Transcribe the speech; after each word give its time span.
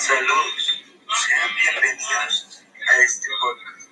Saludos, 0.00 0.80
sean 1.28 1.52
bienvenidos 1.60 2.64
a 2.88 2.90
este 3.02 3.28
podcast 3.38 3.84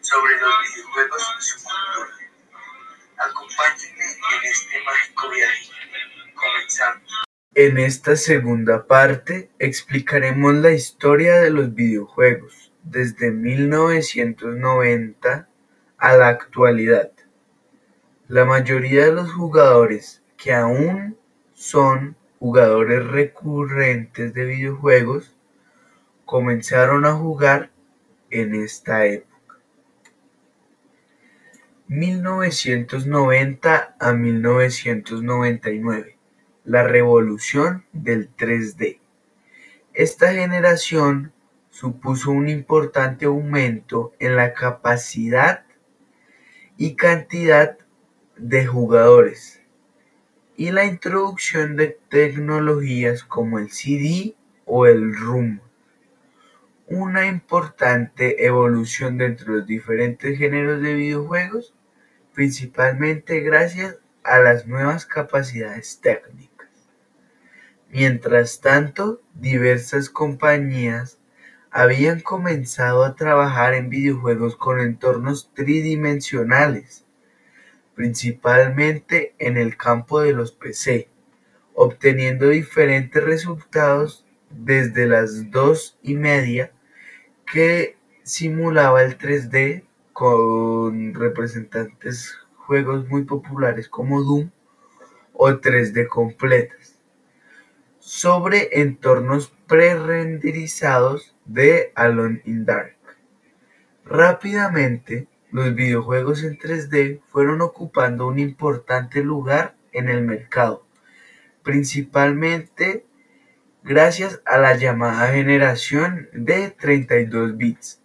sobre 0.00 0.38
los 0.40 0.52
videojuegos 0.62 1.22
y 1.36 1.42
su 1.42 1.58
cultura. 1.64 2.14
Acompáñenme 3.16 4.04
en 4.04 4.44
este 4.48 4.80
mágico 4.84 5.28
viaje. 5.30 5.72
Comenzamos. 6.36 7.10
En 7.56 7.78
esta 7.78 8.14
segunda 8.14 8.86
parte 8.86 9.50
explicaremos 9.58 10.54
la 10.54 10.70
historia 10.70 11.40
de 11.40 11.50
los 11.50 11.74
videojuegos 11.74 12.72
desde 12.84 13.32
1990 13.32 15.48
a 15.98 16.16
la 16.16 16.28
actualidad. 16.28 17.10
La 18.28 18.44
mayoría 18.44 19.06
de 19.06 19.12
los 19.14 19.32
jugadores 19.32 20.22
que 20.36 20.54
aún 20.54 21.18
son 21.54 22.16
jugadores 22.38 23.04
recurrentes 23.04 24.32
de 24.32 24.44
videojuegos 24.44 25.34
comenzaron 26.30 27.04
a 27.06 27.14
jugar 27.14 27.72
en 28.30 28.54
esta 28.54 29.04
época. 29.04 29.58
1990 31.88 33.96
a 33.98 34.12
1999. 34.12 36.16
La 36.62 36.84
revolución 36.84 37.84
del 37.92 38.30
3D. 38.36 39.00
Esta 39.92 40.32
generación 40.32 41.32
supuso 41.70 42.30
un 42.30 42.48
importante 42.48 43.26
aumento 43.26 44.12
en 44.20 44.36
la 44.36 44.54
capacidad 44.54 45.64
y 46.76 46.94
cantidad 46.94 47.76
de 48.36 48.66
jugadores 48.66 49.60
y 50.56 50.70
la 50.70 50.84
introducción 50.84 51.74
de 51.74 51.98
tecnologías 52.08 53.24
como 53.24 53.58
el 53.58 53.72
CD 53.72 54.36
o 54.64 54.86
el 54.86 55.16
ROM. 55.16 55.58
Una 56.92 57.28
importante 57.28 58.44
evolución 58.44 59.16
dentro 59.16 59.52
de 59.52 59.58
los 59.60 59.68
diferentes 59.68 60.36
géneros 60.36 60.82
de 60.82 60.94
videojuegos, 60.94 61.72
principalmente 62.34 63.38
gracias 63.42 63.98
a 64.24 64.40
las 64.40 64.66
nuevas 64.66 65.06
capacidades 65.06 66.00
técnicas. 66.00 66.68
Mientras 67.90 68.60
tanto, 68.60 69.22
diversas 69.34 70.10
compañías 70.10 71.20
habían 71.70 72.18
comenzado 72.22 73.04
a 73.04 73.14
trabajar 73.14 73.74
en 73.74 73.88
videojuegos 73.88 74.56
con 74.56 74.80
entornos 74.80 75.52
tridimensionales, 75.54 77.04
principalmente 77.94 79.36
en 79.38 79.58
el 79.58 79.76
campo 79.76 80.22
de 80.22 80.32
los 80.32 80.50
PC, 80.50 81.08
obteniendo 81.72 82.48
diferentes 82.48 83.22
resultados 83.22 84.26
desde 84.50 85.06
las 85.06 85.52
dos 85.52 85.96
y 86.02 86.14
media 86.14 86.72
que 87.52 87.96
simulaba 88.22 89.02
el 89.02 89.18
3D 89.18 89.84
con 90.12 91.14
representantes 91.14 92.36
juegos 92.54 93.08
muy 93.08 93.24
populares 93.24 93.88
como 93.88 94.22
Doom 94.22 94.50
o 95.32 95.48
3D 95.48 96.06
completas 96.08 97.00
sobre 97.98 98.80
entornos 98.80 99.52
pre-renderizados 99.66 101.34
de 101.44 101.92
Alone 101.94 102.42
in 102.44 102.64
Dark. 102.64 102.96
Rápidamente, 104.04 105.28
los 105.50 105.74
videojuegos 105.74 106.44
en 106.44 106.58
3D 106.58 107.20
fueron 107.28 107.60
ocupando 107.60 108.28
un 108.28 108.38
importante 108.38 109.22
lugar 109.22 109.76
en 109.92 110.08
el 110.08 110.22
mercado, 110.22 110.86
principalmente 111.62 113.06
gracias 113.82 114.40
a 114.44 114.58
la 114.58 114.76
llamada 114.76 115.28
generación 115.28 116.28
de 116.32 116.70
32 116.70 117.56
bits 117.56 118.00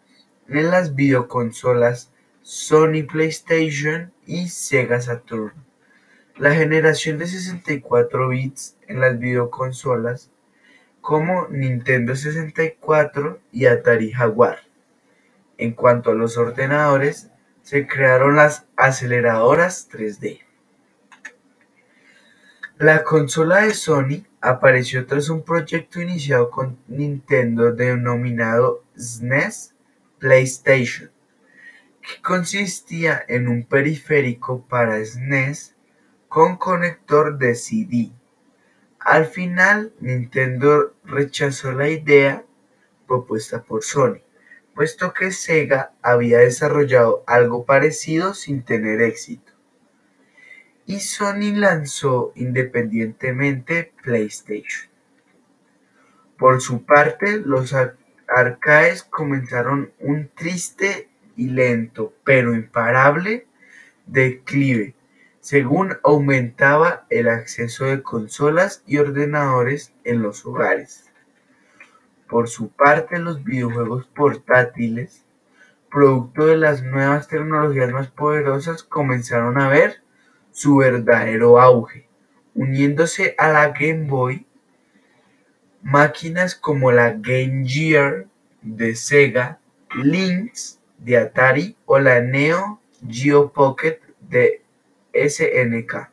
en 0.47 0.71
las 0.71 0.95
videoconsolas 0.95 2.11
Sony 2.41 3.03
PlayStation 3.11 4.13
y 4.25 4.47
Sega 4.49 5.01
Saturn. 5.01 5.53
La 6.37 6.53
generación 6.53 7.17
de 7.17 7.27
64 7.27 8.29
bits 8.29 8.77
en 8.87 8.99
las 8.99 9.17
videoconsolas 9.17 10.31
como 11.01 11.47
Nintendo 11.49 12.15
64 12.15 13.39
y 13.51 13.65
Atari 13.65 14.11
Jaguar. 14.11 14.59
En 15.57 15.73
cuanto 15.73 16.11
a 16.11 16.15
los 16.15 16.37
ordenadores, 16.37 17.29
se 17.61 17.87
crearon 17.87 18.35
las 18.35 18.65
aceleradoras 18.75 19.89
3D. 19.89 20.41
La 22.77 23.03
consola 23.03 23.61
de 23.61 23.73
Sony 23.73 24.25
apareció 24.45 25.07
tras 25.07 25.29
un 25.29 25.43
proyecto 25.43 25.99
iniciado 25.99 26.51
con 26.51 26.77
Nintendo 26.87 27.71
denominado 27.71 28.83
SNES 28.95 29.73
PlayStation, 30.19 31.09
que 32.01 32.21
consistía 32.21 33.23
en 33.27 33.47
un 33.47 33.65
periférico 33.65 34.63
para 34.67 35.03
SNES 35.03 35.75
con 36.29 36.57
conector 36.57 37.39
de 37.39 37.55
CD. 37.55 38.11
Al 38.99 39.25
final, 39.25 39.93
Nintendo 39.99 40.93
rechazó 41.03 41.71
la 41.71 41.89
idea 41.89 42.45
propuesta 43.07 43.63
por 43.63 43.83
Sony, 43.83 44.21
puesto 44.75 45.11
que 45.11 45.31
Sega 45.31 45.93
había 46.03 46.39
desarrollado 46.39 47.23
algo 47.25 47.65
parecido 47.65 48.35
sin 48.35 48.63
tener 48.63 49.01
éxito. 49.01 49.54
Y 50.85 50.99
Sony 50.99 51.53
lanzó 51.53 52.31
independientemente 52.35 53.93
PlayStation. 54.03 54.89
Por 56.37 56.61
su 56.61 56.85
parte, 56.85 57.37
los 57.37 57.73
arcades 58.27 59.03
comenzaron 59.03 59.91
un 59.99 60.29
triste 60.35 61.09
y 61.35 61.49
lento, 61.49 62.13
pero 62.23 62.53
imparable, 62.53 63.47
declive 64.05 64.95
según 65.45 65.95
aumentaba 66.01 67.05
el 67.11 67.29
acceso 67.29 67.85
de 67.85 68.01
consolas 68.01 68.81
y 68.87 68.97
ordenadores 68.97 69.93
en 70.03 70.23
los 70.23 70.43
hogares. 70.43 71.11
Por 72.27 72.49
su 72.49 72.71
parte, 72.71 73.19
los 73.19 73.43
videojuegos 73.43 74.07
portátiles, 74.07 75.23
producto 75.91 76.47
de 76.47 76.57
las 76.57 76.81
nuevas 76.81 77.27
tecnologías 77.27 77.91
más 77.91 78.07
poderosas, 78.07 78.81
comenzaron 78.81 79.61
a 79.61 79.69
ver 79.69 80.01
su 80.55 80.77
verdadero 80.77 81.59
auge, 81.59 82.07
uniéndose 82.53 83.35
a 83.37 83.49
la 83.49 83.67
Game 83.77 84.05
Boy, 84.05 84.47
máquinas 85.81 86.55
como 86.55 86.93
la 86.93 87.11
Game 87.11 87.67
Gear 87.67 88.27
de 88.61 88.95
Sega, 88.95 89.59
Lynx 90.01 90.79
de 90.97 91.17
Atari 91.17 91.75
o 91.85 91.99
la 91.99 92.21
Neo 92.21 92.79
Geo 93.05 93.51
Pocket 93.51 93.99
de 94.21 94.61
SNK, 95.13 96.09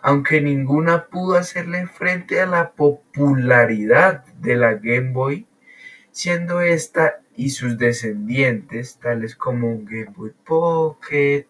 aunque 0.00 0.40
ninguna 0.40 1.06
pudo 1.06 1.36
hacerle 1.36 1.86
frente 1.86 2.40
a 2.40 2.46
la 2.46 2.72
popularidad 2.72 4.24
de 4.40 4.56
la 4.56 4.74
Game 4.74 5.12
Boy, 5.12 5.46
siendo 6.10 6.62
esta 6.62 7.20
y 7.36 7.50
sus 7.50 7.78
descendientes, 7.78 8.98
tales 8.98 9.36
como 9.36 9.78
Game 9.84 10.12
Boy 10.16 10.32
Pocket, 10.44 11.46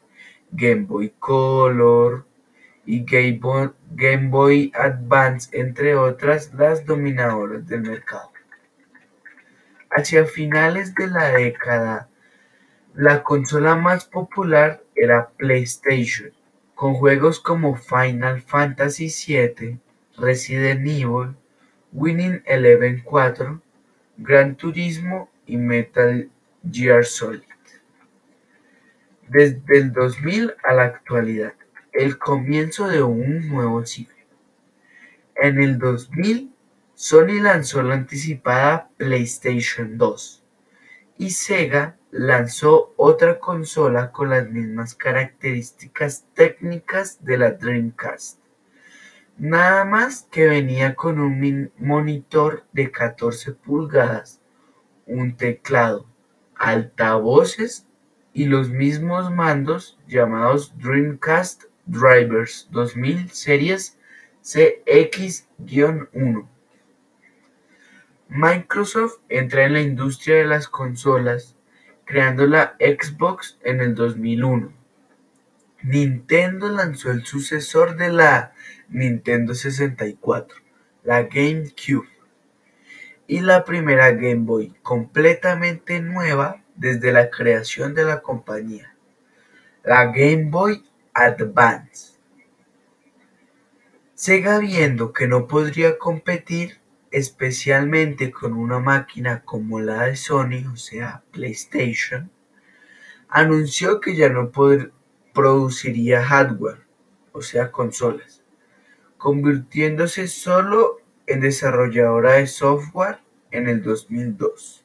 Game 0.53 0.83
Boy 0.83 1.15
Color 1.19 2.25
y 2.85 3.05
Game 3.05 4.29
Boy, 4.29 4.73
Advance, 4.75 5.49
entre 5.59 5.97
otras, 5.97 6.53
las 6.55 6.85
dominadoras 6.85 7.67
del 7.67 7.83
mercado. 7.83 8.31
Hacia 9.91 10.27
finales 10.27 10.95
de 10.95 11.07
la 11.07 11.29
década, 11.29 12.09
la 12.95 13.23
consola 13.23 13.77
más 13.77 14.05
popular 14.05 14.83
era 14.95 15.31
PlayStation, 15.31 16.31
con 16.75 16.95
juegos 16.95 17.41
como 17.41 17.77
Final 17.77 18.43
Fantasy 18.43 19.09
VII, 19.09 19.79
Resident 20.19 20.87
Evil, 20.87 21.35
Winning 21.93 22.43
Eleven 22.47 23.03
4, 23.05 23.61
Gran 24.19 24.57
Turismo 24.57 25.31
y 25.47 25.57
Metal 25.57 26.31
Gear 26.71 27.05
Solid. 27.05 27.52
Desde 29.33 29.79
el 29.79 29.93
2000 29.95 30.57
a 30.63 30.75
la 30.75 30.83
actualidad, 30.83 31.55
el 31.91 32.19
comienzo 32.19 32.87
de 32.87 33.03
un 33.03 33.49
nuevo 33.49 33.83
ciclo. 33.87 34.27
En 35.37 35.59
el 35.59 35.79
2000, 35.79 36.55
Sony 36.93 37.41
lanzó 37.41 37.83
la 37.83 37.95
anticipada 37.95 38.91
PlayStation 38.99 39.97
2 39.97 40.45
y 41.17 41.31
Sega 41.31 41.97
lanzó 42.11 42.93
otra 42.99 43.39
consola 43.39 44.13
con 44.13 44.29
las 44.29 44.51
mismas 44.51 44.95
características 44.95 46.27
técnicas 46.35 47.25
de 47.25 47.39
la 47.39 47.53
Dreamcast. 47.53 48.39
Nada 49.39 49.87
más 49.87 50.29
que 50.31 50.47
venía 50.47 50.95
con 50.95 51.19
un 51.19 51.73
monitor 51.79 52.67
de 52.75 52.91
14 52.91 53.53
pulgadas, 53.53 54.43
un 55.07 55.39
teclado, 55.39 56.05
altavoces 56.55 57.87
y 58.35 58.47
los 58.47 58.71
mismos 58.71 59.31
mandos 59.31 59.99
llamados 60.09 60.77
Dreamcast 60.79 61.65
Drivers 61.87 62.69
2000 62.71 63.31
series 63.31 63.99
CX-1. 64.43 66.49
Microsoft 68.29 69.19
entra 69.29 69.65
en 69.65 69.75
la 69.75 69.81
industria 69.81 70.37
de 70.37 70.47
las 70.47 70.69
consolas 70.69 71.57
creando 72.05 72.47
la 72.47 72.77
Xbox 72.79 73.59
en 73.63 73.81
el 73.81 73.95
2001. 73.95 74.73
Nintendo 75.83 76.69
lanzó 76.69 77.11
el 77.11 77.27
sucesor 77.27 77.97
de 77.97 78.11
la 78.11 78.53
Nintendo 78.89 79.55
64, 79.55 80.59
la 81.05 81.25
GameCube, 81.25 82.09
y 83.27 83.41
la 83.41 83.65
primera 83.65 84.13
Game 84.13 84.45
Boy 84.45 84.75
completamente 84.83 86.01
nueva 86.01 86.62
desde 86.83 87.13
la 87.13 87.31
creación 87.31 87.95
de 87.95 88.05
la 88.05 88.23
compañía, 88.23 88.93
la 89.85 90.07
Game 90.07 90.49
Boy 90.51 90.85
Advance. 91.15 92.19
Sega 94.15 94.59
viendo 94.59 95.13
que 95.13 95.29
no 95.29 95.47
podría 95.47 95.97
competir 95.97 96.81
especialmente 97.13 98.33
con 98.33 98.55
una 98.55 98.81
máquina 98.81 99.45
como 99.45 99.79
la 99.79 100.07
de 100.07 100.17
Sony, 100.17 100.67
o 100.73 100.77
sea, 100.77 101.23
PlayStation, 101.31 102.33
anunció 103.29 104.01
que 104.01 104.17
ya 104.17 104.29
no 104.29 104.51
produciría 105.33 106.25
hardware, 106.25 106.85
o 107.31 107.43
sea, 107.43 107.71
consolas, 107.71 108.43
convirtiéndose 109.19 110.27
solo 110.27 110.97
en 111.29 111.43
desarrolladora 111.43 112.33
de 112.33 112.49
software 112.49 113.21
en 113.53 113.69
el 113.69 113.85
2002. 113.85 114.82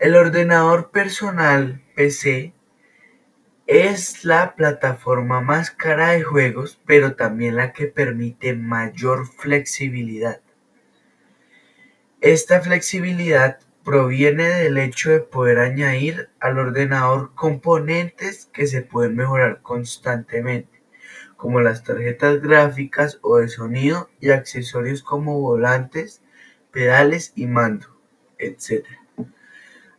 El 0.00 0.16
ordenador 0.16 0.90
personal 0.90 1.80
PC 1.94 2.52
es 3.66 4.24
la 4.24 4.56
plataforma 4.56 5.40
más 5.40 5.70
cara 5.70 6.10
de 6.10 6.22
juegos, 6.22 6.80
pero 6.84 7.14
también 7.14 7.56
la 7.56 7.72
que 7.72 7.86
permite 7.86 8.54
mayor 8.54 9.26
flexibilidad. 9.26 10.40
Esta 12.20 12.60
flexibilidad 12.60 13.60
proviene 13.84 14.48
del 14.48 14.78
hecho 14.78 15.10
de 15.10 15.20
poder 15.20 15.60
añadir 15.60 16.28
al 16.40 16.58
ordenador 16.58 17.32
componentes 17.34 18.46
que 18.52 18.66
se 18.66 18.82
pueden 18.82 19.14
mejorar 19.14 19.62
constantemente, 19.62 20.82
como 21.36 21.60
las 21.60 21.84
tarjetas 21.84 22.42
gráficas 22.42 23.20
o 23.22 23.38
de 23.38 23.48
sonido 23.48 24.10
y 24.20 24.30
accesorios 24.30 25.02
como 25.02 25.40
volantes, 25.40 26.20
pedales 26.72 27.32
y 27.36 27.46
mando, 27.46 27.86
etc. 28.38 28.84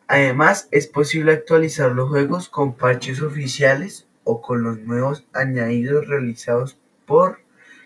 Además, 0.07 0.67
es 0.71 0.87
posible 0.87 1.31
actualizar 1.31 1.91
los 1.91 2.09
juegos 2.09 2.47
con 2.47 2.75
parches 2.75 3.21
oficiales 3.21 4.07
o 4.23 4.41
con 4.41 4.61
los 4.61 4.79
nuevos 4.79 5.25
añadidos 5.33 6.07
realizados 6.07 6.79
por 7.07 7.39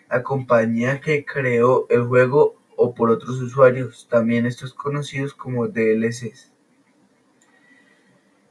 la 0.10 0.22
compañía 0.22 1.00
que 1.00 1.24
creó 1.24 1.88
el 1.90 2.04
juego 2.04 2.62
o 2.76 2.94
por 2.94 3.10
otros 3.10 3.40
usuarios, 3.42 4.08
también 4.10 4.46
estos 4.46 4.74
conocidos 4.74 5.34
como 5.34 5.68
DLCs. 5.68 6.52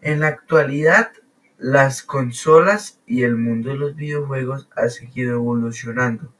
En 0.00 0.20
la 0.20 0.28
actualidad, 0.28 1.12
las 1.58 2.02
consolas 2.02 3.00
y 3.06 3.24
el 3.24 3.36
mundo 3.36 3.70
de 3.70 3.76
los 3.76 3.96
videojuegos 3.96 4.68
ha 4.76 4.88
seguido 4.88 5.32
evolucionando 5.32 6.32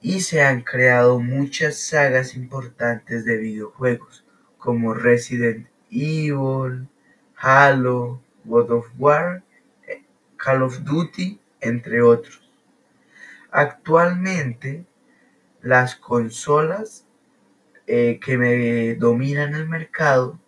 y 0.00 0.20
se 0.20 0.42
han 0.42 0.62
creado 0.62 1.20
muchas 1.20 1.76
sagas 1.78 2.34
importantes 2.34 3.24
de 3.24 3.36
videojuegos 3.36 4.24
como 4.56 4.94
Resident 4.94 5.69
Evil, 5.90 6.86
Halo, 7.34 8.20
God 8.44 8.70
of 8.70 8.86
War, 8.98 9.42
Call 10.36 10.62
of 10.62 10.84
Duty, 10.84 11.38
entre 11.60 12.02
otros. 12.02 12.40
Actualmente, 13.50 14.84
las 15.62 15.96
consolas 15.96 17.06
eh, 17.86 18.20
que 18.24 18.38
me 18.38 18.94
dominan 18.94 19.54
el 19.54 19.68
mercado 19.68 20.38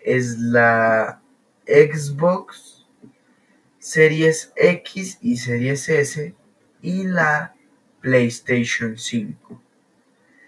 es 0.00 0.38
la 0.38 1.22
Xbox 1.66 2.86
Series 3.78 4.52
X 4.56 5.18
y 5.22 5.36
Series 5.36 5.88
S 5.88 6.34
y 6.82 7.04
la 7.04 7.54
PlayStation 8.00 8.98
5. 8.98 9.63